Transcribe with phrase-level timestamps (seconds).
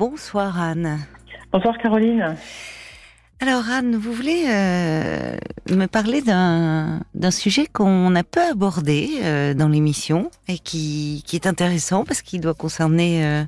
[0.00, 0.98] Bonsoir Anne.
[1.52, 2.34] Bonsoir Caroline.
[3.38, 5.36] Alors Anne, vous voulez euh,
[5.68, 11.46] me parler d'un sujet qu'on a peu abordé euh, dans l'émission et qui, qui, est
[11.46, 13.42] intéressant parce qu'il doit concerner euh,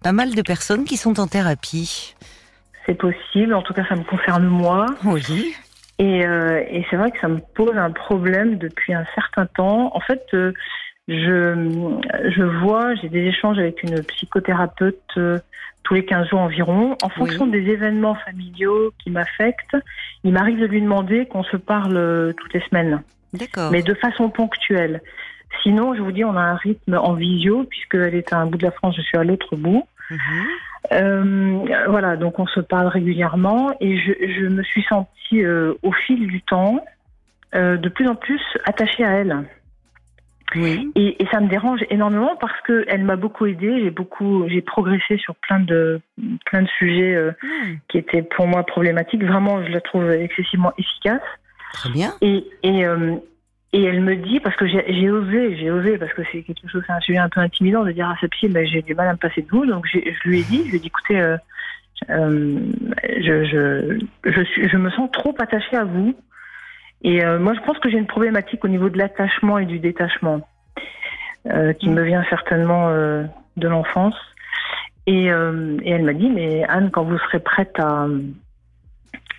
[0.00, 2.14] pas mal de personnes qui sont en thérapie.
[2.86, 4.86] C'est possible, en tout cas ça me concerne moi.
[5.04, 5.52] Oui.
[5.98, 9.90] Et, et c'est vrai que ça me pose un problème depuis un certain temps.
[9.96, 10.22] En fait,
[11.08, 12.00] je,
[12.36, 15.18] je vois, j'ai des échanges avec une psychothérapeute
[15.88, 16.96] tous les 15 jours environ.
[17.02, 19.76] En fonction des événements familiaux qui m'affectent,
[20.22, 23.02] il m'arrive de lui demander qu'on se parle euh, toutes les semaines.
[23.32, 23.70] D'accord.
[23.70, 25.00] Mais de façon ponctuelle.
[25.62, 28.58] Sinon, je vous dis, on a un rythme en visio, puisqu'elle est à un bout
[28.58, 29.86] de la France, je suis à l'autre bout.
[30.10, 30.18] Mhm.
[30.92, 36.26] Euh, voilà, donc on se parle régulièrement et je, me suis sentie euh, au fil
[36.26, 36.84] du temps
[37.54, 39.44] de plus en plus attachée à elle.
[40.54, 43.80] Et, ça me dérange énormément parce que elle m'a beaucoup aidée.
[43.82, 46.00] J'ai beaucoup, j'ai progressé sur plein de
[46.46, 47.76] plein de sujets euh, hmm.
[47.88, 49.24] qui étaient pour moi problématiques.
[49.24, 51.22] Vraiment, je la trouve excessivement efficace.
[51.74, 52.14] Très bien.
[52.22, 53.16] Et et, euh,
[53.72, 56.82] et elle me dit parce que j'ai osé, j'ai osé parce que c'est quelque chose,
[56.86, 59.08] c'est un sujet un peu intimidant de dire à sa psy, ben, j'ai du mal
[59.08, 59.66] à me passer de vous.
[59.66, 61.36] Donc je lui ai dit, je lui ai dit, écoutez, euh,
[62.08, 66.14] je, je, je, suis, je me sens trop attachée à vous
[67.02, 69.78] et euh, moi, je pense que j'ai une problématique au niveau de l'attachement et du
[69.78, 70.40] détachement,
[71.46, 73.24] euh, qui me vient certainement euh,
[73.56, 74.16] de l'enfance.
[75.06, 78.06] Et, et, elle m'a dit, mais Anne, quand vous serez prête à,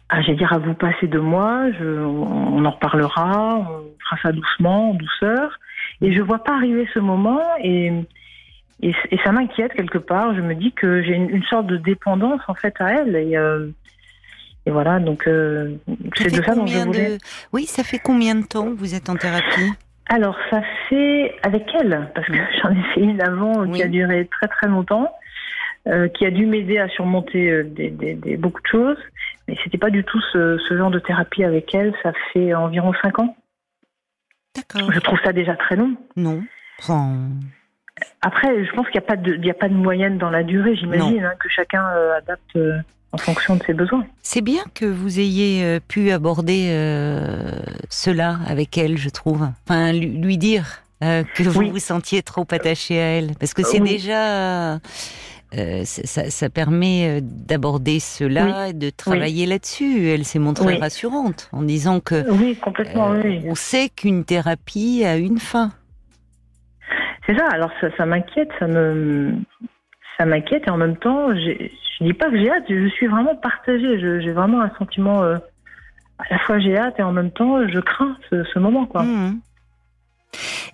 [0.10, 4.32] à j'ai dire, à vous passer de moi, je, on en reparlera, on fera ça
[4.32, 5.60] doucement, en douceur.
[6.02, 7.92] Et je vois pas arriver ce moment et,
[8.82, 8.94] et,
[9.24, 10.34] ça m'inquiète quelque part.
[10.34, 13.38] Je me dis que j'ai une, sorte de dépendance en fait à elle et
[14.70, 15.78] et voilà, donc euh,
[16.16, 17.18] c'est de ça dont je voulais.
[17.52, 19.72] Oui, ça fait combien de temps que vous êtes en thérapie?
[20.10, 24.28] Alors, ça fait avec elle, parce que j'en ai fait une avant qui a duré
[24.28, 25.12] très très longtemps,
[25.88, 29.00] euh, qui a dû m'aider à surmonter euh, des, des, beaucoup de choses.
[29.48, 31.96] Mais c'était pas du tout ce, ce, genre de thérapie avec elle.
[32.04, 33.36] Ça fait environ cinq ans.
[34.56, 34.92] D'accord.
[34.92, 35.96] Je trouve ça déjà très long.
[36.16, 36.44] Non.
[38.22, 40.30] Après, je pense qu'il n'y a pas de, il y a pas de moyenne dans
[40.30, 40.76] la durée.
[40.76, 41.84] J'imagine hein, que chacun
[42.16, 42.56] adapte
[43.12, 44.06] en fonction de ses besoins.
[44.22, 47.60] C'est bien que vous ayez euh, pu aborder euh,
[47.90, 49.48] cela avec elle, je trouve.
[49.68, 53.80] Enfin, lui, dire euh, que vous vous sentiez trop attaché à elle, parce que c'est
[53.80, 54.80] déjà
[55.84, 60.08] ça, permet d'aborder cela et de travailler là-dessus.
[60.10, 63.14] Elle s'est montrée rassurante en disant que oui, complètement.
[63.46, 65.72] on sait qu'une thérapie a une fin.
[67.26, 67.48] C'est ça.
[67.52, 69.34] Alors ça, ça m'inquiète, ça me
[70.20, 73.36] ça m'inquiète et en même temps, je dis pas que j'ai hâte, je suis vraiment
[73.36, 74.00] partagée.
[74.00, 75.38] J'ai vraiment un sentiment euh,
[76.18, 79.04] à la fois j'ai hâte et en même temps je crains ce, moment quoi.
[79.04, 79.40] Mmh.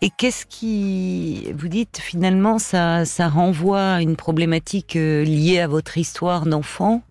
[0.01, 5.67] Et qu'est-ce qui, vous dites finalement, ça, ça renvoie à une problématique euh, liée à
[5.67, 7.03] votre histoire d'enfant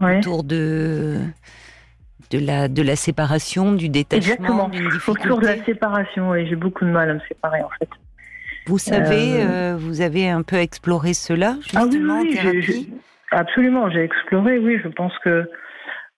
[0.00, 1.18] autour de
[2.30, 5.10] de la de la séparation, du détachement, difficulté?
[5.10, 7.88] Autour de la séparation, et j'ai beaucoup de mal à me séparer en fait.
[8.68, 12.42] Vous savez, euh, euh, vous avez un peu exploré cela justement ah oui, oui, en
[12.42, 12.92] thérapie
[13.30, 14.58] Absolument, j'ai exploré.
[14.58, 15.50] Oui, je pense que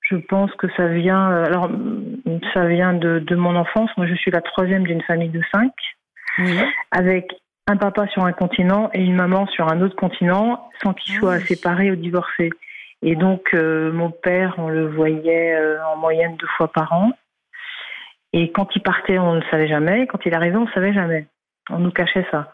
[0.03, 1.31] je pense que ça vient.
[1.31, 1.71] Euh, alors,
[2.53, 3.91] ça vient de, de mon enfance.
[3.97, 5.72] Moi, je suis la troisième d'une famille de cinq,
[6.91, 7.31] avec
[7.69, 11.34] un papa sur un continent et une maman sur un autre continent, sans qu'ils soient
[11.34, 12.50] ah séparés ou divorcés.
[13.03, 15.56] Et donc, mon père, on le voyait
[15.93, 17.12] en moyenne deux fois par an.
[18.33, 20.09] Et quand il partait, on ne le savait jamais.
[20.09, 21.27] Quand il arrivait, on ne savait jamais.
[21.69, 22.53] On nous cachait ça.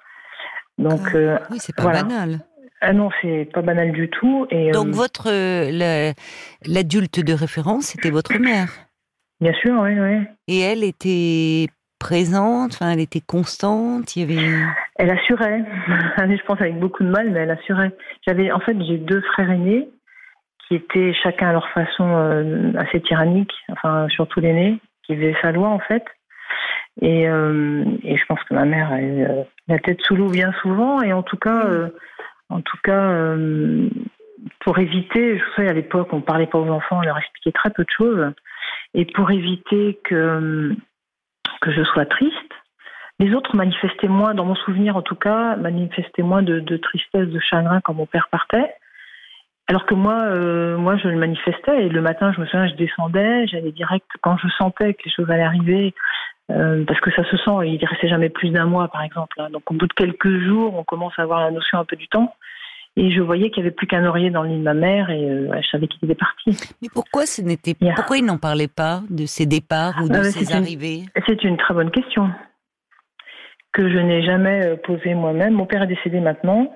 [0.78, 2.40] Donc, ah, euh, oui, c'est pas banal.
[2.80, 4.46] Ah non, c'est pas banal du tout.
[4.50, 5.30] Et, Donc, euh, votre
[6.66, 8.68] l'adulte de référence, c'était votre mère
[9.40, 10.24] Bien sûr, oui, oui.
[10.48, 11.66] Et elle était
[11.98, 14.52] présente, enfin, elle était constante, il y avait...
[14.96, 15.64] Elle assurait,
[16.18, 17.92] je pense avec beaucoup de mal, mais elle assurait.
[18.26, 19.88] J'avais, en fait, j'ai deux frères aînés
[20.66, 25.52] qui étaient chacun à leur façon euh, assez tyranniques, enfin, surtout l'aîné, qui faisait sa
[25.52, 26.04] loi, en fait.
[27.02, 30.28] Et, euh, et, je pense que ma mère a eu euh, la tête sous l'eau
[30.28, 31.02] bien souvent.
[31.02, 31.88] Et en tout cas, euh,
[32.48, 33.36] en tout cas,
[34.60, 37.70] pour éviter, je sais à l'époque, on parlait pas aux enfants, on leur expliquait très
[37.70, 38.32] peu de choses.
[38.94, 40.74] Et pour éviter que
[41.62, 42.52] que je sois triste,
[43.18, 47.40] les autres manifestaient moins, dans mon souvenir en tout cas, manifestaient moins de tristesse, de
[47.40, 48.74] chagrin quand mon père partait.
[49.68, 50.30] Alors que moi,
[50.76, 54.36] moi, je le manifestais et le matin, je me souviens, je descendais, j'allais direct quand
[54.38, 55.94] je sentais que les choses allaient arriver.
[56.50, 59.40] Euh, parce que ça se sent, il ne restait jamais plus d'un mois, par exemple.
[59.40, 59.48] Hein.
[59.50, 62.06] Donc, au bout de quelques jours, on commence à avoir la notion un peu du
[62.08, 62.34] temps.
[62.98, 65.10] Et je voyais qu'il n'y avait plus qu'un oreiller dans le lit de ma mère
[65.10, 66.56] et euh, je savais qu'il était parti.
[66.80, 70.24] Mais pourquoi ce n'était pourquoi il n'en parlait pas de ses départs ou de ah,
[70.24, 71.02] ses arrivées?
[71.26, 72.30] C'est une très bonne question
[73.72, 75.52] que je n'ai jamais euh, posée moi-même.
[75.52, 76.72] Mon père est décédé maintenant.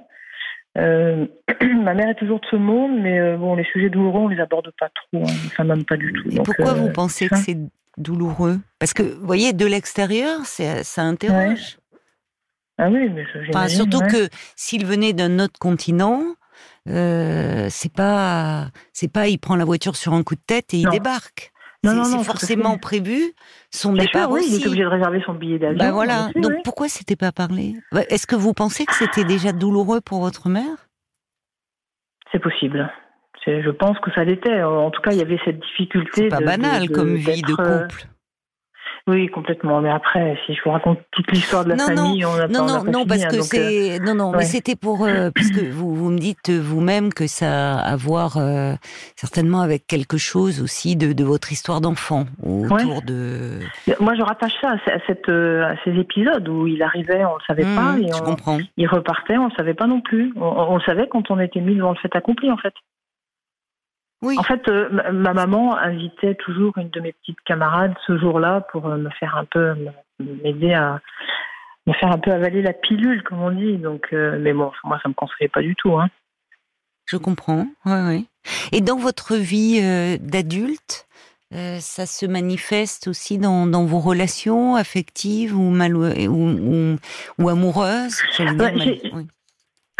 [0.77, 4.71] ma mère est toujours de ce monde, mais bon, les sujets douloureux, on les aborde
[4.79, 6.31] pas trop, hein, enfin même pas du tout.
[6.31, 7.59] Et pourquoi vous pensez que c'est
[7.97, 8.59] douloureux?
[8.79, 11.79] Parce que, vous voyez, de l'extérieur, ça interroge.
[12.81, 16.23] Ah oui, mais enfin, Surtout que s'il venait d'un autre continent,
[16.89, 20.79] euh, c'est pas, c'est pas, il prend la voiture sur un coup de tête et
[20.79, 21.53] il débarque.
[21.53, 23.32] Non, c'est forcément prévu.
[23.71, 24.56] Son départ oui, aussi.
[24.56, 25.79] Il est obligé de réserver son billet d'avion.
[25.79, 26.29] Bah voilà.
[26.37, 27.75] Donc pourquoi c'était pas parlé?
[27.93, 30.88] Bah, Est-ce que vous pensez que c'était déjà douloureux pour votre mère?
[32.32, 32.91] C'est possible.
[33.47, 34.62] Je pense que ça l'était.
[34.62, 36.11] En tout cas, il y avait cette difficulté.
[36.15, 38.06] C'est pas banal comme vie de euh, couple.
[39.06, 39.81] Oui, complètement.
[39.81, 42.85] Mais après, si je vous raconte toute l'histoire de la famille, on a non, non,
[42.85, 46.19] non, parce que euh, c'est non, non, mais c'était pour euh, puisque vous vous me
[46.19, 48.75] dites vous-même que ça a à voir euh,
[49.17, 53.61] certainement avec quelque chose aussi de, de votre histoire d'enfant autour de.
[54.00, 57.64] Moi, je rattache ça à, cette, à ces épisodes où il arrivait, on le savait
[57.64, 58.58] mmh, pas, et je comprends.
[58.76, 60.32] il repartait, on le savait pas non plus.
[60.37, 62.75] On, on, le savait quand on était mis devant le fait accompli, en fait.
[64.23, 68.87] En fait, euh, ma, maman invitait toujours une de mes petites camarades ce jour-là pour
[68.87, 69.75] euh, me faire un peu,
[70.19, 71.01] m'aider à
[71.87, 73.79] me faire un peu avaler la pilule, comme on dit.
[73.79, 75.99] Donc, euh, mais bon, moi, ça me conseillait pas du tout.
[75.99, 76.09] Hein.
[77.07, 77.67] Je comprends.
[77.87, 78.29] Oui, oui.
[78.73, 79.81] Et dans votre vie
[80.21, 81.09] d'adulte,
[81.51, 86.99] ça se manifeste aussi dans, dans, vos relations affectives ou, mal, ou,
[87.39, 88.23] ou, amoureuses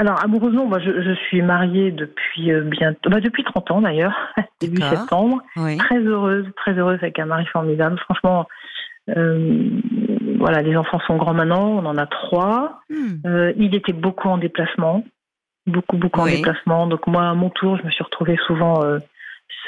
[0.01, 4.17] alors amoureusement, moi je, suis mariée depuis euh, bientôt, bah, depuis 30 ans d'ailleurs,
[4.61, 5.43] début septembre.
[5.55, 7.99] Très heureuse, très heureuse avec un mari formidable.
[7.99, 8.49] Franchement,
[9.11, 9.69] euh,
[10.39, 12.81] voilà, les enfants sont grands maintenant, on en a trois.
[12.89, 13.17] Hmm.
[13.27, 15.05] Euh, il était beaucoup en déplacement,
[15.67, 16.87] beaucoup beaucoup en déplacement.
[16.87, 18.81] Donc moi, à mon tour, je me suis retrouvée souvent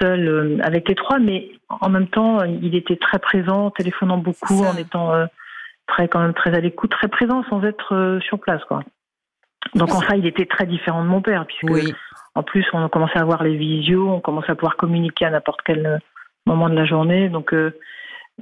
[0.00, 4.78] seule avec les trois, mais en même temps, il était très présent, téléphonant beaucoup, en
[4.78, 5.12] étant
[5.86, 8.82] très quand même très à l'écoute, très présent sans être sur place, quoi.
[9.74, 11.94] Donc enfin, il était très différent de mon père, puisque
[12.34, 15.60] en plus on commençait à voir les visios, on commençait à pouvoir communiquer à n'importe
[15.64, 15.98] quel euh,
[16.46, 17.28] moment de la journée.
[17.28, 17.72] Donc euh,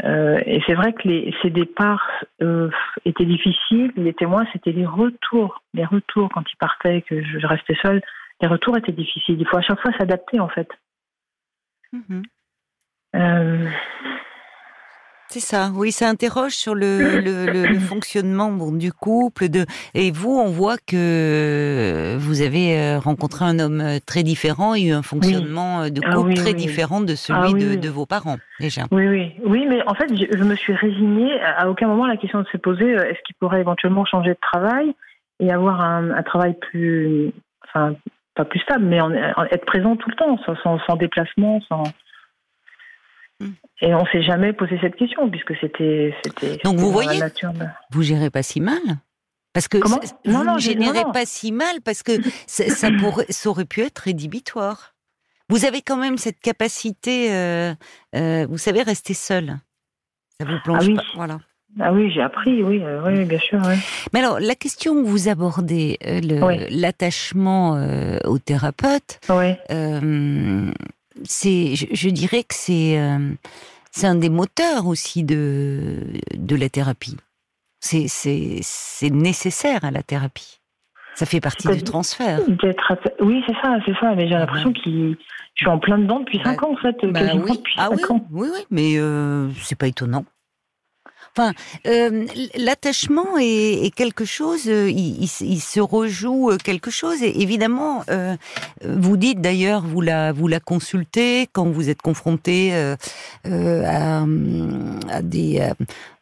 [0.05, 2.09] euh, et c'est vrai que les, ces départs
[2.43, 2.71] euh,
[3.05, 3.93] étaient difficiles.
[3.97, 8.00] Les témoins, c'était les retours, les retours quand il partait, que je, restais seule.
[8.41, 9.37] Les retours étaient difficiles.
[9.38, 10.69] Il faut à chaque fois s'adapter en fait.
[11.93, 12.23] Mm-hmm.
[13.17, 13.71] euh,
[15.32, 19.49] c'est ça, oui, ça interroge sur le, le, fonctionnement bon, du couple.
[19.49, 19.65] De...
[19.94, 24.82] Et vous, on voit que vous avez euh, rencontré un homme euh, très différent et
[24.82, 28.38] eu un fonctionnement euh, de ah couple très différent de celui ah de, vos parents,
[28.59, 28.82] déjà.
[28.91, 31.41] Oui, oui, oui, mais en fait, je, me suis résignée.
[31.41, 34.93] À aucun moment, la question ne s'est posée est-ce qu'il pourrait éventuellement changer de travail
[35.38, 37.31] et avoir un, travail plus.
[37.69, 37.94] Enfin,
[38.35, 38.99] pas plus stable, mais
[39.53, 41.85] être présent tout le temps, sans, sans déplacement, sans.
[43.82, 46.14] Et on s'est jamais posé cette question puisque c'était
[46.64, 47.20] donc vous voyez
[47.90, 48.78] vous gérez pas si mal
[49.52, 52.12] parce que vous ne générez pas si mal parce que
[52.46, 54.94] ça, pourrait, ça aurait pu être rédhibitoire.
[55.48, 57.75] Vous avez quand même cette capacité, euh,
[58.14, 59.56] euh, vous savez, rester seul.
[60.38, 60.94] Ça vous plonge ah oui.
[60.94, 61.38] pas, voilà.
[61.81, 63.60] Ah oui, j'ai appris, oui, euh, oui, bien sûr.
[64.12, 65.98] Mais alors, la question que vous abordez,
[66.70, 67.84] l'attachement
[68.25, 69.19] au thérapeute,
[71.25, 73.19] c'est, je, dirais que c'est, euh,
[73.91, 75.99] c'est un des moteurs aussi de,
[76.35, 77.17] de la thérapie.
[77.81, 80.61] C'est, c'est, nécessaire à la thérapie.
[81.15, 82.41] Ça fait partie du transfert.
[83.21, 84.15] Oui, c'est ça, c'est ça.
[84.15, 85.17] Mais j'ai l'impression que je
[85.55, 86.97] suis en plein dedans depuis 5 bah, ans, en fait.
[87.07, 87.52] Bah oui.
[87.57, 88.25] Depuis ah, oui, ans.
[88.31, 90.25] oui, oui, mais euh, c'est pas étonnant.
[91.37, 91.52] Enfin,
[91.87, 97.22] euh, l'attachement est, quelque chose, euh, il, se rejoue euh, quelque chose.
[97.22, 98.04] Et évidemment,
[98.84, 102.72] vous dites d'ailleurs, vous la, vous la consultez quand vous êtes confronté
[103.44, 104.25] à,
[105.22, 105.70] des,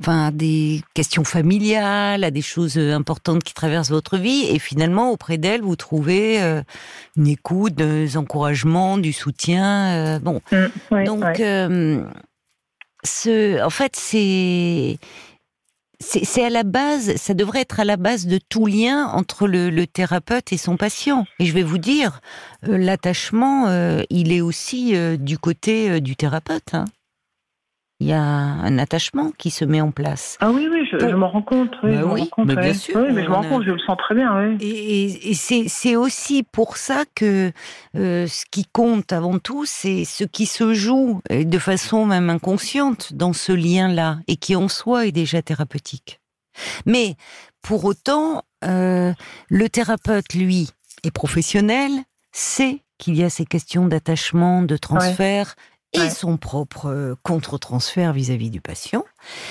[0.00, 4.46] enfin, des questions familiales, à des choses importantes qui traversent votre vie.
[4.50, 6.38] Et finalement, auprès d'elle, vous trouvez
[7.16, 10.18] une écoute, des encouragements, du soutien.
[10.20, 11.40] bon, mmh, donc
[13.04, 14.98] ce, en fait, c'est
[16.00, 19.84] c'est à la base, ça devrait être à la base de tout lien entre le,
[19.86, 21.24] thérapeute et son patient.
[21.40, 22.20] Et je vais vous dire,
[22.68, 26.74] euh, l'attachement, euh, il est aussi euh, du côté du thérapeute.
[26.74, 26.84] Hein
[28.00, 30.36] il y a un attachement qui se met en place.
[30.40, 31.72] Ah oui, oui, je, m'en rends compte.
[31.82, 32.96] Oui, bah oui mais bien sûr.
[32.96, 34.30] Oui, mais je m'en rends compte, je le sens très bien.
[34.40, 34.56] Oui.
[34.60, 37.50] Et, et c'est aussi pour ça que
[37.96, 43.14] euh, ce qui compte avant tout, c'est ce qui se joue de façon même inconsciente
[43.14, 46.20] dans ce lien-là et qui en soi est déjà thérapeutique.
[46.86, 47.16] Mais
[47.62, 49.12] pour autant, euh,
[49.48, 50.70] le thérapeute, lui,
[51.04, 51.90] est professionnel,
[52.32, 55.54] sait qu'il y a ces questions d'attachement, de transfert,
[55.92, 59.04] et son propre euh, contre-transfert vis-à-vis du patient,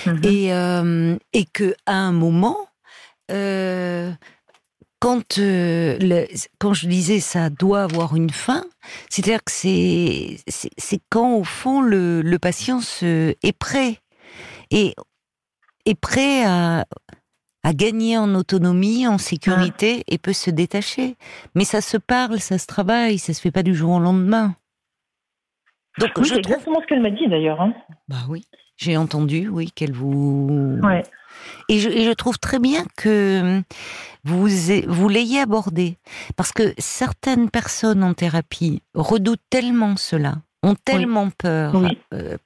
[0.05, 0.21] mhm.
[0.23, 2.57] et, euh, et que à un moment,
[3.31, 4.11] euh,
[4.99, 6.27] quand, euh, le,
[6.59, 8.63] quand je disais ça doit avoir une fin,
[9.09, 13.99] c'est-à-dire que c'est, c'est, quand au fond le, le patient se, est prêt
[14.71, 14.95] et
[15.85, 16.85] est prêt à,
[17.63, 21.15] à gagner en autonomie, en sécurité et peut se détacher.
[21.53, 24.55] Mais ça se parle, ça se travaille, ça se fait pas du jour au lendemain.
[25.99, 27.61] Donc, oui, c'est exactement ce qu'elle m'a dit d'ailleurs.
[27.61, 27.73] Hein.
[28.07, 28.45] Bah oui,
[28.77, 30.79] j'ai entendu, oui, qu'elle vous.
[30.83, 31.03] Ouais.
[31.69, 33.61] Et je, et je, trouve très bien que
[34.23, 34.47] vous,
[34.87, 35.97] vous l'ayez abordé.
[36.35, 41.73] Parce que certaines personnes en thérapie redoutent tellement cela, ont tellement peur,
[42.13, 42.37] euh,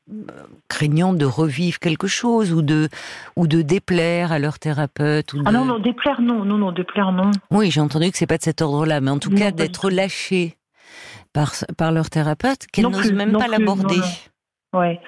[0.68, 2.90] craignant de revivre quelque chose ou de,
[3.36, 5.34] ou de déplaire à leur thérapeute.
[5.34, 7.32] Ou Ah non, non, déplaire non, non, non, déplaire non.
[7.50, 10.58] Oui, j'ai entendu que c'est pas de cet ordre-là, mais en tout cas d'être lâché
[11.34, 14.02] par, par leur thérapeute, qu'elles n'osent même pas l'aborder.
[14.74, 15.00] Ouais.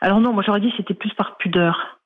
[0.00, 1.98] Alors non, moi j'aurais dit c'était plus par pudeur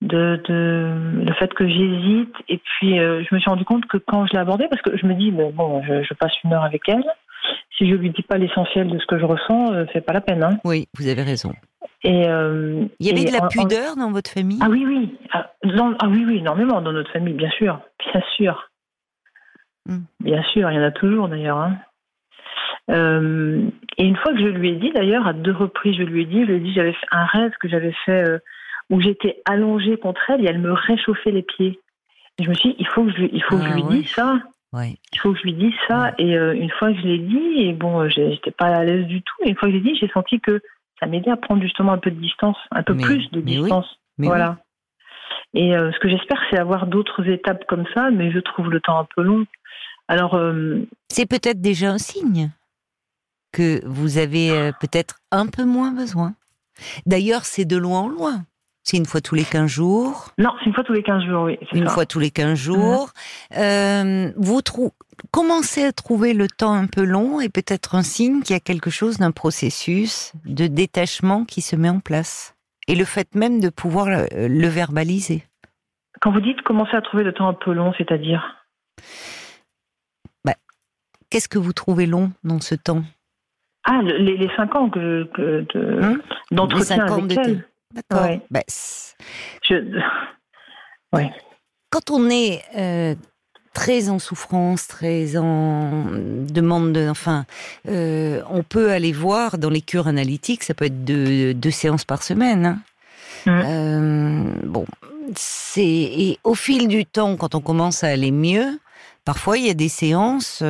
[0.00, 2.34] de, de, le fait que j'hésite.
[2.48, 4.96] Et puis, euh, je me suis rendu compte que quand je l'ai abordée, parce que
[4.96, 7.04] je me dis, bon, je, je, passe une heure avec elle,
[7.76, 10.20] si je lui dis pas l'essentiel de ce que je ressens, euh, c'est pas la
[10.20, 10.42] peine.
[10.42, 10.58] Hein.
[10.64, 11.52] Oui, vous avez raison.
[12.04, 14.58] Et euh, il y avait de la pudeur dans votre famille?
[14.62, 15.18] Ah oui, oui.
[15.32, 17.80] Ah, ah, oui, oui, énormément dans notre famille, bien sûr.
[18.12, 18.70] Bien sûr.
[19.86, 20.02] Hmm.
[20.20, 21.58] Bien sûr, il y en a toujours d'ailleurs.
[21.58, 21.78] Hein.
[22.90, 23.68] Euh,
[23.98, 26.24] et une fois que je lui ai dit, d'ailleurs, à deux reprises, je lui ai
[26.24, 28.38] dit, je lui ai dit, j'avais fait un rêve que j'avais fait euh,
[28.90, 31.80] où j'étais allongée contre elle et elle me réchauffait les pieds.
[32.38, 33.90] Et je me suis dit, il faut que je, il faut que je lui ah
[33.90, 34.38] dise ça.
[34.74, 36.14] Il faut que je lui dise ça.
[36.18, 39.22] Et euh, une fois que je l'ai dit, et bon, j'étais pas à l'aise du
[39.22, 39.34] tout.
[39.44, 40.60] Et une fois que je l'ai dit, j'ai senti que
[41.00, 43.98] ça m'aidait à prendre justement un peu de distance, un peu plus de distance.
[44.18, 44.58] voilà.
[45.54, 48.80] Et euh, ce que j'espère, c'est avoir d'autres étapes comme ça, mais je trouve le
[48.80, 49.44] temps un peu long.
[50.08, 50.40] Alors,
[51.08, 52.50] c'est peut-être déjà un signe
[53.52, 56.34] que vous avez peut-être un peu moins besoin.
[57.06, 58.44] D'ailleurs, c'est de loin en loin.
[58.88, 61.42] C'est une fois tous les 15 jours Non, c'est une fois tous les 15 jours,
[61.42, 61.58] oui.
[61.72, 63.10] Une fois tous les 15 jours.
[63.54, 64.62] Euh, vous
[65.30, 68.60] commencez à trouver le temps un peu long et peut-être un signe qu'il y a
[68.60, 72.56] quelque chose d'un processus de détachement qui se met en place.
[72.86, 75.44] Et le fait même de pouvoir le, verbaliser.
[76.22, 78.56] Quand vous dites commencer à trouver le temps un peu long, c'est-à-dire?
[80.46, 80.54] Bah,
[81.28, 83.02] Qu'est-ce que vous trouvez long dans ce temps?
[83.90, 86.18] Ah, les, les cinq ans que, que de, hein
[86.50, 87.64] d'entretien avec elle.
[87.94, 88.26] D'accord.
[88.50, 88.60] Bah,
[91.88, 93.14] Quand on est euh,
[93.72, 97.46] très en souffrance, très en demande, de, enfin,
[97.88, 102.04] euh, on peut aller voir dans les cures analytiques, ça peut être deux, deux séances
[102.04, 102.66] par semaine.
[102.66, 102.78] Hein.
[103.46, 103.50] Mmh.
[103.50, 104.84] Euh, bon,
[105.34, 108.78] c'est et au fil du temps, quand on commence à aller mieux,
[109.24, 110.62] parfois il y a des séances,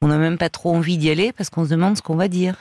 [0.00, 2.28] on n'a même pas trop envie d'y aller parce qu'on se demande ce qu'on va
[2.28, 2.56] dire.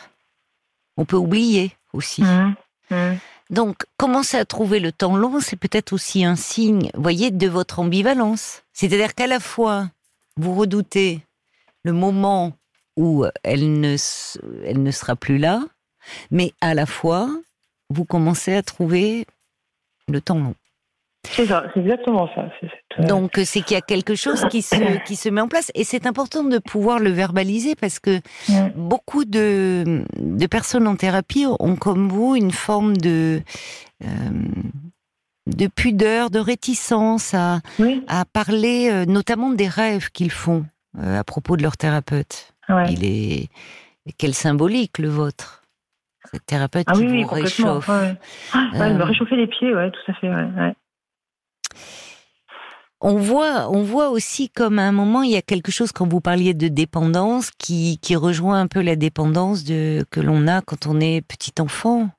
[0.97, 2.23] On peut oublier aussi.
[2.23, 2.55] Mmh.
[2.89, 3.17] Mmh.
[3.49, 7.79] Donc, commencer à trouver le temps long, c'est peut-être aussi un signe, voyez, de votre
[7.79, 8.63] ambivalence.
[8.73, 9.89] C'est-à-dire qu'à la fois,
[10.35, 11.21] vous redoutez
[11.83, 12.53] le moment
[12.97, 13.95] où elle ne,
[14.65, 15.61] elle ne sera plus là,
[16.31, 17.29] mais à la fois,
[17.89, 19.25] vous commencez à trouver
[20.07, 20.55] le temps long.
[21.23, 22.49] C'est ça, c'est exactement ça.
[22.99, 25.83] Donc c'est qu'il y a quelque chose qui se qui se met en place et
[25.83, 28.21] c'est important de pouvoir le verbaliser parce que
[28.75, 33.41] beaucoup de de personnes en thérapie ont comme vous une forme de
[34.03, 34.07] euh,
[35.47, 37.59] de pudeur, de réticence à
[38.07, 40.65] à parler euh, notamment des rêves qu'ils font
[40.99, 42.53] à propos de leur thérapeute.
[42.89, 43.49] Il est
[44.17, 45.63] quel symbolique le vôtre.
[46.31, 47.89] Cette thérapeute ah, qui oui, vous réchauffe.
[47.89, 48.15] Ah,
[48.73, 50.27] elle me réchauffait les pieds, ouais, tout à fait.
[50.27, 50.75] Ouais,
[53.01, 56.07] on voit, on voit aussi comme à un moment il y a quelque chose quand
[56.07, 60.61] vous parliez de dépendance qui, qui rejoint un peu la dépendance de que l'on a
[60.61, 62.09] quand on est petit enfant.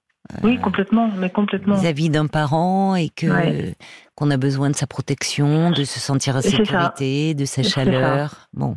[0.42, 1.76] Oui, euh, complètement, mais complètement.
[1.76, 3.73] Vis-à-vis d'un parent et que
[4.14, 8.49] qu'on a besoin de sa protection, de se sentir en sécurité, de sa chaleur.
[8.52, 8.76] Bon.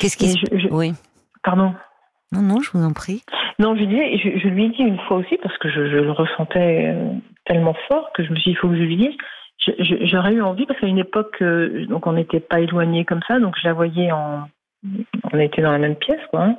[0.00, 0.92] Qu'est-ce qui je, Oui.
[1.42, 1.74] Pardon.
[2.32, 3.22] Non, non, je vous en prie.
[3.58, 6.86] Non, je, disais, je, lui ai dit une fois aussi parce que je, le ressentais
[6.88, 7.12] euh,
[7.44, 9.16] tellement fort que je me suis dit il faut que je lui dise
[9.58, 13.38] J'aurais eu envie parce qu'à une époque, euh, donc on n'était pas éloignés comme ça,
[13.38, 14.48] donc je la voyais en,
[15.32, 16.44] on était dans la même pièce, quoi.
[16.44, 16.56] Hein.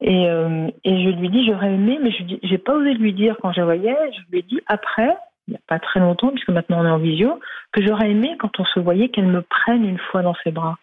[0.00, 3.36] Et, euh, et je lui dis j'aurais aimé, mais je j'ai pas osé lui dire
[3.40, 3.96] quand je la voyais.
[4.12, 5.16] Je lui ai dit après,
[5.46, 7.40] il n'y a pas très longtemps, puisque maintenant on est en visio,
[7.72, 10.76] que j'aurais aimé quand on se voyait qu'elle me prenne une fois dans ses bras.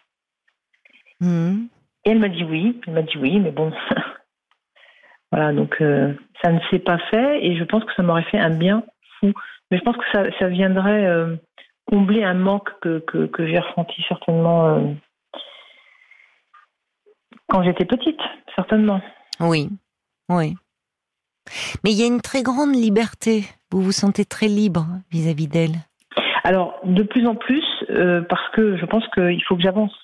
[1.20, 1.66] Mmh.
[2.04, 3.72] Et elle m'a dit oui, elle m'a dit oui, mais bon,
[5.32, 8.38] voilà, donc euh, ça ne s'est pas fait, et je pense que ça m'aurait fait
[8.38, 8.84] un bien
[9.18, 9.32] fou.
[9.70, 11.36] Mais je pense que ça, ça viendrait euh,
[11.86, 14.80] combler un manque que, que, que j'ai ressenti certainement euh,
[17.48, 18.20] quand j'étais petite,
[18.54, 19.00] certainement.
[19.40, 19.68] Oui,
[20.28, 20.54] oui.
[21.82, 23.44] Mais il y a une très grande liberté.
[23.70, 25.76] Vous vous sentez très libre vis-à-vis d'elle.
[26.44, 29.94] Alors, de plus en plus, euh, parce que je pense qu'il faut que j'avance.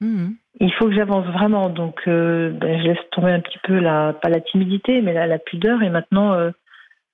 [0.00, 0.36] Mhm.
[0.60, 1.68] Il faut que j'avance vraiment.
[1.68, 5.26] Donc, euh, ben, je laisse tomber un petit peu la, pas la timidité, mais la,
[5.26, 5.82] la pudeur.
[5.82, 6.50] Et maintenant, euh,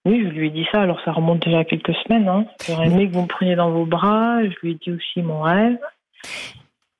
[0.04, 0.82] oui, je lui ai dit ça.
[0.82, 2.28] Alors, ça remonte déjà à quelques semaines.
[2.28, 2.44] Hein.
[2.66, 4.42] J'aurais aimé que vous me preniez dans vos bras.
[4.42, 5.78] Je lui ai dit aussi mon rêve.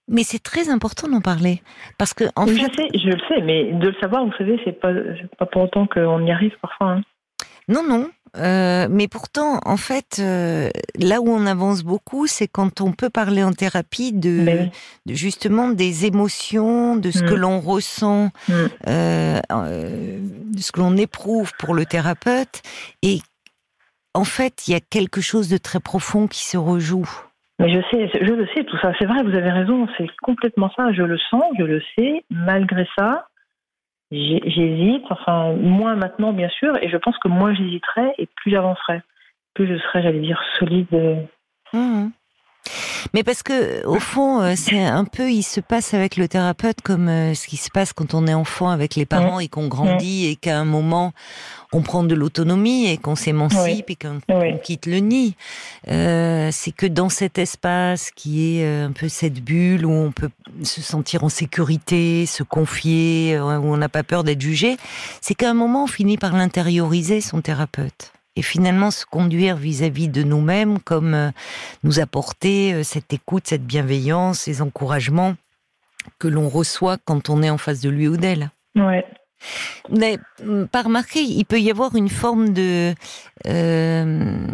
[0.08, 1.62] Mais c'est très important d'en parler.
[1.98, 4.32] Parce que, en Oui, fait, je sais, je le sais, mais de le savoir, vous
[4.36, 4.92] savez, c'est pas,
[5.38, 6.90] pas pour autant qu'on y arrive parfois.
[6.92, 7.02] hein.
[7.68, 8.08] Non, non.
[8.38, 13.10] Euh, mais pourtant, en fait, euh, là où on avance beaucoup, c'est quand on peut
[13.10, 14.70] parler en thérapie de, oui.
[15.06, 17.38] de justement des émotions, de ce que Mm.
[17.38, 18.52] l'on ressent, Mm.
[18.88, 19.40] euh,
[20.54, 22.62] de ce que l'on éprouve pour le thérapeute.
[23.02, 23.18] Et
[24.14, 27.08] en fait, il y a quelque chose de très profond qui se rejoue.
[27.58, 28.92] Mais je sais, je le sais, tout ça.
[28.98, 30.90] C'est vrai, vous avez raison, c'est complètement ça.
[30.92, 32.24] Je le sens, je le sais.
[32.30, 33.26] Malgré ça,
[34.12, 35.04] j'hésite.
[35.10, 36.72] Enfin, moins maintenant, bien sûr.
[36.82, 39.00] Et je pense que moins j'hésiterai et plus j'avancerai.
[39.54, 40.86] Plus je serai, j'allais dire, solide.
[40.92, 41.16] euh,
[41.72, 42.12] Mhm.
[43.14, 46.80] Mais parce que au fond, euh, c'est un peu, il se passe avec le thérapeute
[46.82, 49.68] comme euh, ce qui se passe quand on est enfant avec les parents et qu'on
[49.68, 51.12] grandit et qu'à un moment
[51.74, 54.20] on prend de l'autonomie et qu'on s'émancipe et qu'on
[54.62, 55.34] quitte le nid.
[55.88, 60.30] Euh, c'est que dans cet espace qui est un peu cette bulle où on peut
[60.62, 64.76] se sentir en sécurité, se confier, où on n'a pas peur d'être jugé,
[65.20, 70.08] c'est qu'à un moment on finit par l'intérioriser son thérapeute et finalement se conduire vis-à-vis
[70.08, 71.30] de nous-mêmes comme euh,
[71.82, 75.34] nous apporter euh, cette écoute, cette bienveillance, ces encouragements
[76.18, 78.50] que l'on reçoit quand on est en face de lui ou d'elle.
[78.74, 79.04] Ouais.
[79.90, 82.94] N'avez hum, pas remarqué, il peut y avoir une forme de...
[83.46, 84.46] euh,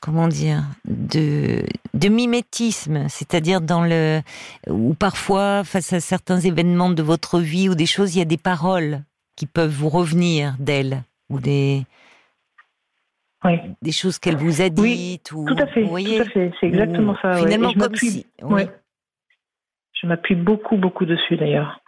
[0.00, 1.62] comment dire de,
[1.94, 4.20] de mimétisme, c'est-à-dire dans le...
[4.68, 8.26] où parfois, face à certains événements de votre vie ou des choses, il y a
[8.26, 9.02] des paroles
[9.36, 11.84] qui peuvent vous revenir d'elle ou des,
[13.44, 13.58] Oui.
[13.80, 15.82] des choses qu'elle vous a Oui, dites ou Tout à fait.
[15.82, 16.52] vous voyez Tout à fait.
[16.60, 17.30] C'est exactement ou ça.
[17.30, 17.38] ouais.
[17.44, 18.26] Finalement, je comme si.
[18.42, 18.52] oui.
[18.52, 18.68] ouais.
[19.94, 21.80] Je m'appuie beaucoup, beaucoup dessus d'ailleurs.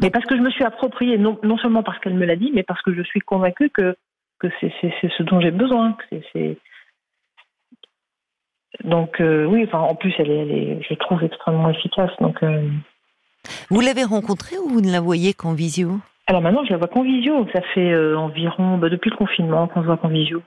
[0.00, 2.50] Mais parce que je me suis approprié, non, non seulement parce qu'elle me l'a dit,
[2.54, 3.96] mais parce que je suis convaincue que,
[4.38, 4.72] que c'est
[5.16, 5.96] ce dont j'ai besoin.
[6.10, 6.56] que
[8.84, 12.10] Donc euh, oui, enfin, en plus, elle est, elle est, je trouve extrêmement efficace.
[12.20, 12.66] Donc, euh,
[13.68, 15.98] Vous l'avez rencontrée ou vous ne la voyez qu'en visio?
[16.30, 17.44] Alors maintenant, je la vois qu'en visio.
[17.52, 20.44] Ça fait euh, environ, bah, depuis le confinement, qu'on se voit qu'en visio.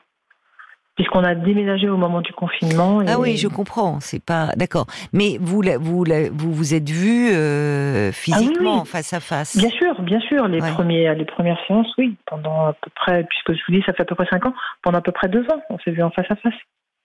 [0.95, 3.01] Puisqu'on a déménagé au moment du confinement.
[3.01, 3.99] et- Ah oui, je comprends.
[3.99, 4.85] C'est pas d'accord.
[5.11, 8.87] Mais vous, la- vous, la- vous vous êtes vu euh, physiquement, Ah oui.
[8.89, 9.57] face à face?
[9.57, 10.47] Bien sûr, bien sûr.
[10.47, 10.71] Les, Ouais.
[10.71, 12.15] premiers, les premières séances, oui.
[12.27, 14.53] Pendant à peu près, puisque je vous dis, ça fait à peu près cinq ans,
[14.83, 16.53] pendant à peu près deux ans, on s'est vu en face à face.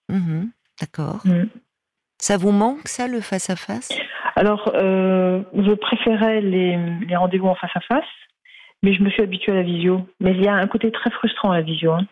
[0.09, 1.21] Mhm, D'accord.
[1.25, 1.47] Mm.
[2.21, 3.89] Ça vous manque ça, le face à face?
[4.37, 8.05] Alors, euh, je préférais les, les rendez-vous en face à face,
[8.83, 10.07] mais je me suis habituée à la visio.
[10.21, 11.93] Mais il y a un côté très frustrant à la visio.
[11.93, 12.07] hein.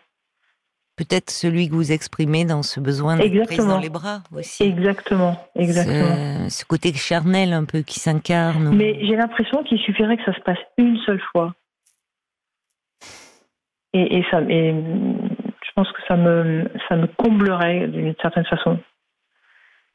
[0.96, 4.62] Peut-être celui que vous exprimez dans ce besoin d'être prise dans les bras aussi.
[4.64, 6.48] Exactement, exactement.
[6.48, 8.74] Ce, ce côté charnel un peu qui s'incarne.
[8.74, 11.54] Mais j'ai l'impression qu'il suffirait que ça se passe une seule fois.
[13.92, 18.78] Et, et ça, et je pense que ça me, ça me comblerait d'une certaine façon.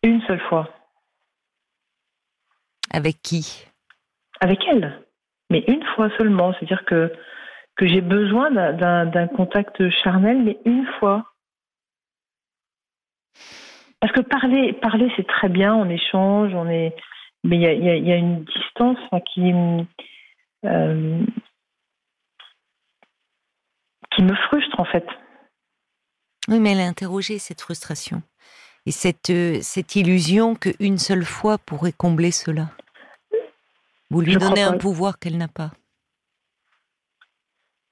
[0.03, 0.69] Une seule fois.
[2.91, 3.65] Avec qui?
[4.39, 5.01] Avec elle.
[5.51, 6.53] Mais une fois seulement.
[6.53, 7.13] C'est-à-dire que,
[7.75, 11.25] que j'ai besoin d'un- contact charnel, mais une fois.
[13.99, 16.95] Parce que parler, parler c'est très bien, on échange, on est.
[17.43, 18.97] Mais il y a, une distance
[19.33, 19.53] qui.
[20.65, 21.25] euh,
[24.15, 25.05] qui me frustre en fait.
[26.47, 28.21] Oui, mais elle a interrogé cette frustration.
[28.85, 32.69] Et cette, euh, cette illusion qu'une seule fois pourrait combler cela.
[34.11, 34.77] Vous lui Je donnez un pas.
[34.77, 35.71] pouvoir qu'elle n'a pas.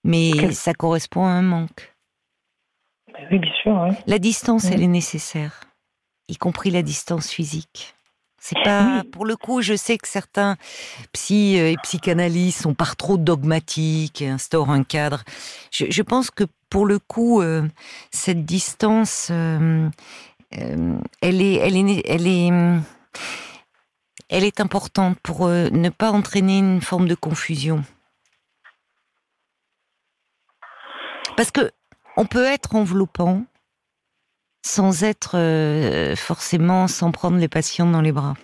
[0.04, 1.94] Mais ça correspond à un manque.
[3.14, 3.88] Ben oui, bien sûr.
[4.08, 4.72] La distance, Oui.
[4.74, 5.62] elle est nécessaire,
[6.28, 7.96] y compris la distance physique.
[8.42, 10.56] C'est pas, pour le coup, je sais que certains
[11.12, 15.24] psy euh, et psychanalystes sont par trop dogmatiques et instaurent un cadre.
[15.72, 17.68] Je, je pense que pour le coup, euh,
[18.12, 19.90] cette distance, euh,
[20.58, 22.52] euh, elle est, elle est, elle est,
[24.30, 27.84] elle est importante pour euh, ne pas entraîner une forme de confusion.
[31.36, 31.72] Parce que
[32.18, 33.44] on peut être enveloppant
[34.66, 38.36] sans être euh, forcément sans prendre les patients dans les bras.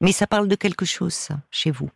[0.00, 1.88] Mais ça parle de quelque chose, ça, chez vous.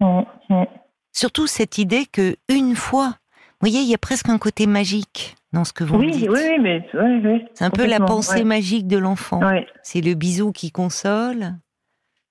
[1.13, 5.37] Surtout cette idée que une fois, vous voyez, il y a presque un côté magique
[5.53, 6.29] dans ce que vous me Oui, dites.
[6.31, 7.45] oui, oui, mais oui, oui.
[7.55, 8.45] C'est un peu la pensée ouais.
[8.45, 9.41] magique de l'enfant.
[9.41, 11.55] Ouais, C'est le bisou qui console,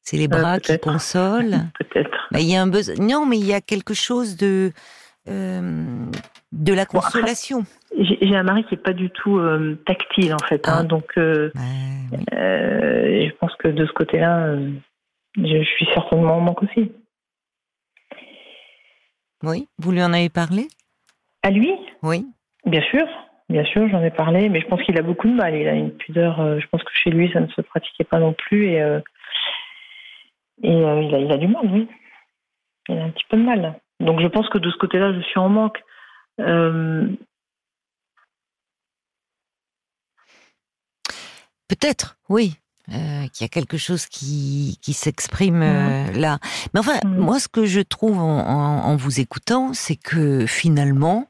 [0.06, 1.70] c'est les Euh, bras qui consolent.
[1.80, 2.28] peut-être.
[2.32, 2.96] Bah, il y a un besoin.
[3.00, 4.72] Non, mais il y a quelque chose de
[5.28, 7.66] de la consolation.
[7.98, 9.42] J'ai un mari qui est pas du tout
[9.88, 10.84] tactile en fait, hein, ah.
[10.84, 11.52] donc je
[13.40, 14.56] pense que de ce côté-là,
[15.36, 16.92] je suis certainement en manque aussi.
[19.44, 20.68] Oui, vous lui en avez parlé?
[21.44, 21.74] À lui?
[22.04, 22.26] Oui.
[22.66, 23.06] Bien sûr,
[23.50, 25.56] bien sûr, j'en ai parlé, mais je pense qu'il a beaucoup de mal.
[25.56, 28.20] Il a une pudeur, euh, je pense que chez lui, ça ne se pratiquait pas
[28.20, 29.00] non plus, et, euh,
[30.64, 31.88] et euh, il, a, il, a, du mal, oui.
[32.90, 33.80] Il a un petit peu de mal.
[34.00, 35.82] Donc je pense que de ce côté-là, je suis en manque.
[41.68, 42.58] Peut-être, oui.
[42.94, 46.38] Euh, qu'il y a quelque chose qui, qui s'exprime euh, là.
[46.72, 51.28] Mais enfin, moi, ce que je trouve en, en, vous écoutant, c'est que finalement,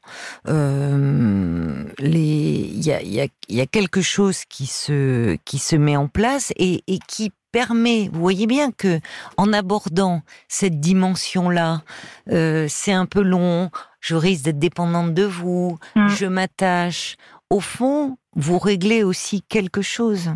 [0.50, 5.96] euh, il y a, y, a, y a, quelque chose qui se, qui se met
[5.96, 9.00] en place et, et qui permet, vous voyez bien que
[9.38, 11.84] en abordant cette dimension-là,
[12.30, 16.10] euh, c'est un peu long, je risque d'être dépendante de vous, mm.
[16.10, 17.16] je m'attache.
[17.50, 20.34] Au fond, vous réglez aussi quelque chose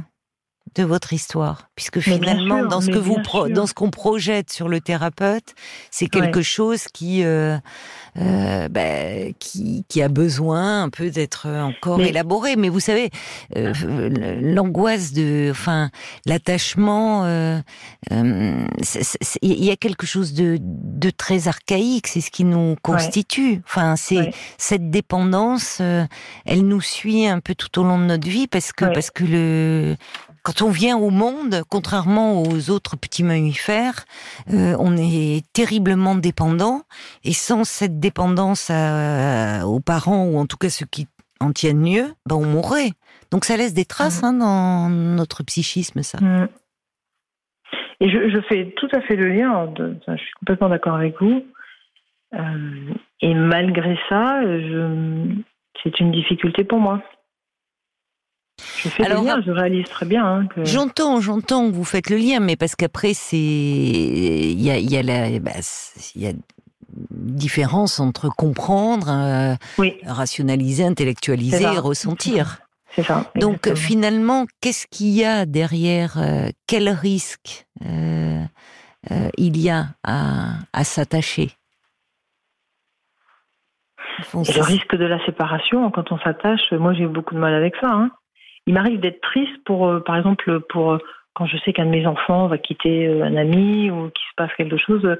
[0.80, 3.18] de votre histoire, puisque finalement, dans ce que vous
[3.50, 5.54] dans ce qu'on projette sur le thérapeute,
[5.92, 7.58] c'est quelque chose qui, euh,
[8.18, 12.56] euh, bah, qui qui a besoin un peu d'être encore élaboré.
[12.56, 13.10] Mais vous savez,
[13.58, 13.74] euh,
[14.42, 15.90] l'angoisse de, enfin,
[16.26, 17.26] l'attachement,
[18.10, 18.64] il
[19.42, 22.08] y a quelque chose de de très archaïque.
[22.08, 23.62] C'est ce qui nous constitue.
[23.66, 25.82] Enfin, c'est cette dépendance,
[26.46, 29.26] elle nous suit un peu tout au long de notre vie parce que parce que
[29.26, 29.98] le
[30.44, 34.06] quand on vient au monde, contrairement aux autres petits mammifères,
[34.54, 36.82] euh, on est terriblement dépendant.
[37.24, 41.08] Et sans cette dépendance aux parents, ou en tout cas ceux qui
[41.40, 42.92] en tiennent mieux, ben on mourrait.
[43.32, 46.20] Donc ça laisse des traces hein, dans notre psychisme, ça.
[46.20, 46.50] Mm.
[48.02, 49.74] Et je, fais tout à fait le lien,
[50.08, 51.44] je suis complètement d'accord avec vous.
[52.34, 54.40] Euh, et malgré ça,
[55.84, 57.02] c'est une difficulté pour moi.
[58.78, 60.26] Je fais Alors, je réalise très bien.
[60.26, 63.38] Hein, j'entends, j'entends que vous faites le lien, mais parce qu'après, c'est.
[63.38, 65.40] Il y a, y, a la...
[65.40, 65.52] bah,
[66.16, 66.32] y a
[67.12, 69.56] différence entre comprendre, euh,
[70.06, 72.60] rationaliser, intellectualiser et ressentir.
[72.96, 73.32] C'est ça.
[73.36, 78.44] Donc finalement, qu'est-ce qu'il y a derrière euh, Quel risque euh,
[79.38, 81.52] il y a à, à s'attacher?
[84.34, 87.88] Le risque de la séparation, quand on s'attache, moi j'ai beaucoup de mal avec ça.
[87.90, 88.12] Hein
[88.70, 91.00] il m'arrive d'être triste pour, euh, par exemple, pour euh,
[91.34, 94.36] quand je sais qu'un de mes enfants va quitter euh, un ami ou qu'il se
[94.38, 95.18] passe quelque chose.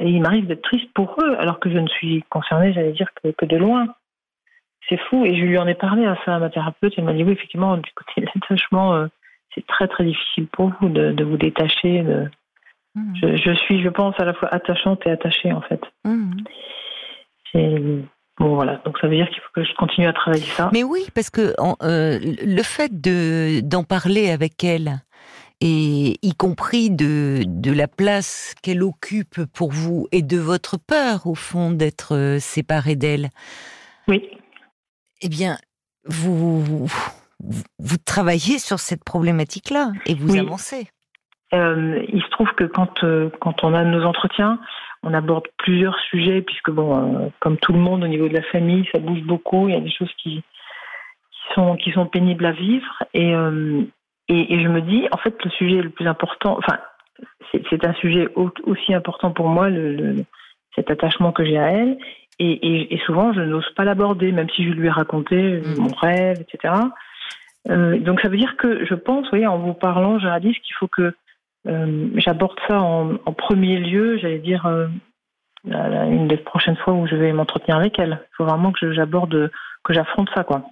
[0.00, 3.44] il m'arrive d'être triste pour eux, alors que je ne suis concernée, j'allais dire, que,
[3.44, 3.88] de loin.
[4.88, 5.24] C'est fou.
[5.24, 6.94] Et je lui en ai parlé à ça à ma thérapeute.
[6.96, 9.08] Elle m'a dit oui, effectivement, du côté de l'attachement,
[9.56, 12.02] c'est très très difficile pour vous de, vous détacher.
[12.94, 13.14] Mmh.
[13.20, 15.82] Je, suis, je pense, à la fois attachante et attachée en fait.
[16.04, 16.30] Mmh.
[17.50, 18.04] C'est
[18.38, 20.70] Bon voilà, donc ça veut dire qu'il faut que je continue à travailler ça.
[20.72, 25.02] Mais oui, parce que euh, le fait de d'en parler avec elle,
[25.60, 31.26] et y compris de, de la place qu'elle occupe pour vous et de votre peur
[31.26, 33.28] au fond d'être euh, séparée d'elle.
[34.08, 34.28] Oui.
[35.20, 35.56] Eh bien,
[36.04, 36.88] vous,
[37.78, 40.88] vous, travaillez sur cette problématique-là et vous avancez.
[41.54, 43.04] Euh, il se trouve que quand,
[43.40, 44.58] quand on a nos entretiens,
[45.02, 48.42] on aborde plusieurs sujets, puisque, bon, euh, comme tout le monde au niveau de la
[48.42, 49.68] famille, ça bouge beaucoup.
[49.68, 50.42] Il y a des choses qui,
[51.54, 53.02] sont, qui sont pénibles à vivre.
[53.16, 53.82] Euh,
[54.28, 56.78] et, et, je me dis, en fait, le sujet le plus important, enfin,
[57.70, 60.24] c'est un sujet aussi important pour moi, le,
[60.74, 61.98] cet attachement que j'ai à elle.
[62.38, 65.74] Et, et souvent, je n'ose pas l'aborder, même si je lui ai raconté mmh.
[65.78, 66.74] mon rêve, etc.
[67.70, 70.74] Euh, donc ça veut dire que je pense, vous voyez, en vous parlant, dit qu'il
[70.78, 71.14] faut que
[71.68, 74.88] euh, j'aborde ça en, premier lieu, j'allais dire, euh,
[75.64, 78.20] une des prochaines fois où je vais m'entretenir avec elle.
[78.32, 79.50] Il faut vraiment que j'aborde,
[79.84, 80.62] que j'affronte ça, quoi.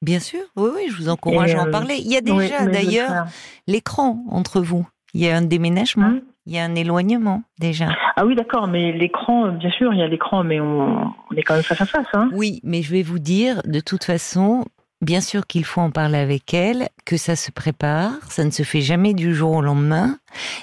[0.00, 1.96] Bien sûr, oui, oui, je vous encourage à en euh, parler.
[1.96, 3.26] Il y a déjà d'ailleurs
[3.66, 4.86] l'écran entre vous.
[5.12, 7.88] Il y a un déménagement, hein il y a un éloignement déjà.
[8.16, 11.54] Ah oui, d'accord, mais l'écran, bien sûr, il y a l'écran, mais on, est quand
[11.54, 12.06] même face à face.
[12.14, 14.64] Hein oui, mais je vais vous dire, de toute façon,
[15.00, 18.62] bien sûr qu'il faut en parler avec elle, que ça se prépare, ça ne se
[18.62, 20.18] fait jamais du jour au lendemain.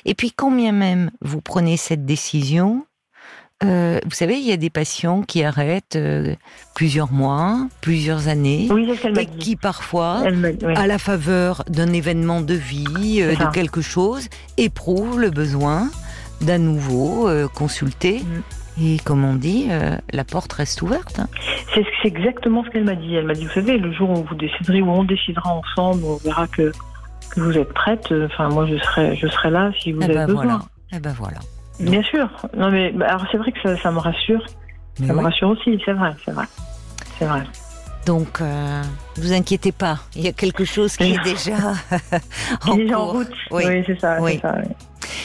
[0.05, 2.85] Et puis, quand bien même vous prenez cette décision,
[3.63, 6.35] euh, vous savez, il y a des patients qui arrêtent euh,
[6.75, 8.67] plusieurs mois, plusieurs années,
[9.17, 10.23] et qui parfois,
[10.75, 15.89] à la faveur d'un événement de vie, euh, de quelque chose, éprouvent le besoin
[16.41, 18.19] d'un nouveau consulter.
[18.19, 18.41] Mm.
[18.81, 21.19] Et comme on dit, euh, la porte reste ouverte.
[21.19, 21.27] Hein.
[21.73, 23.15] C'est exactement ce qu'elle m'a dit.
[23.15, 26.17] Elle m'a dit, vous savez, le jour où vous déciderez, où on décidera ensemble, on
[26.17, 26.71] verra que,
[27.37, 28.13] vous êtes prête.
[28.25, 30.61] Enfin, moi, je serai, je serai là si vous eh avez ben besoin.
[30.93, 31.39] Eh ben voilà.
[31.79, 32.29] Bien sûr.
[32.55, 34.43] Non mais bah, alors c'est vrai que ça, me rassure.
[35.05, 36.45] ça me rassure aussi, c'est vrai, c'est vrai.
[37.19, 37.43] C'est vrai.
[38.05, 38.81] Donc, euh,
[39.17, 41.73] ne vous inquiétez pas, il y a quelque chose qui est déjà
[42.65, 43.31] en, déjà en route.
[43.51, 44.19] Oui, c'est ça.
[44.41, 44.57] ça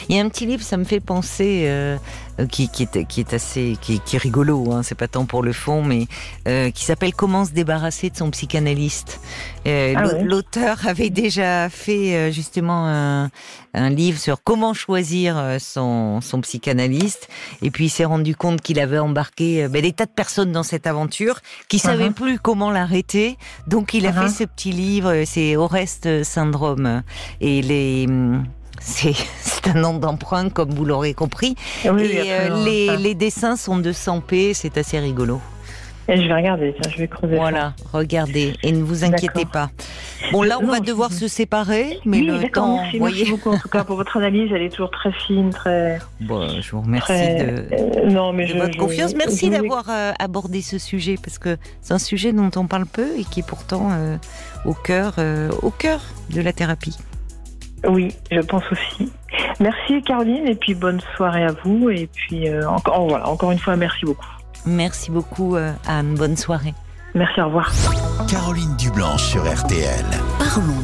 [0.08, 1.96] Il y a un petit livre, ça me fait penser, euh,
[2.40, 5.24] euh, qui, qui, est, qui est assez, qui, qui est rigolo, hein, c'est pas tant
[5.24, 6.06] pour le fond, mais
[6.48, 9.20] euh, qui s'appelle Comment se débarrasser de son psychanalyste.
[9.66, 13.30] Euh, ah L'auteur avait déjà fait justement un,
[13.74, 17.28] un, livre sur comment choisir son, son psychanalyste,
[17.62, 20.62] et puis il s'est rendu compte qu'il avait embarqué ben, des tas de personnes dans
[20.62, 24.28] cette aventure qui uh savaient plus comment l'arrêter, donc il a uh-huh.
[24.28, 27.02] fait ce petit livre, c'est Oreste Syndrome,
[27.40, 28.06] et les
[28.80, 29.14] c'est
[29.66, 31.54] un nom d'emprunt, comme vous l'aurez compris.
[31.84, 35.40] et euh, les, les, dessins sont de 100 p, c'est assez rigolo.
[36.08, 37.36] Et je vais regarder, je vais creuser.
[37.36, 39.70] Voilà, regardez, et ne vous inquiétez pas.
[40.32, 42.78] Bon, là, on va devoir se séparer, mais le temps.
[42.78, 46.00] Merci, merci beaucoup en tout cas pour votre analyse, elle est toujours très fine, très.
[46.20, 49.14] Bon, je vous remercie de, euh, non, mais votre confiance.
[49.14, 53.06] Merci d'avoir euh, abordé ce sujet parce que c'est un sujet dont on parle peu
[53.16, 53.90] et qui est pourtant
[54.64, 55.14] au cœur,
[55.62, 56.96] au cœur de la thérapie.
[57.88, 59.10] Oui, je pense aussi.
[59.60, 63.58] Merci Caroline et puis bonne soirée à vous et puis euh, encore, voilà, encore une
[63.58, 64.26] fois merci beaucoup.
[64.66, 66.74] Merci beaucoup euh, Anne, bonne soirée.
[67.14, 67.72] Merci, au revoir.
[68.28, 70.04] Caroline Dublanche sur RTL.
[70.38, 70.80] Parlons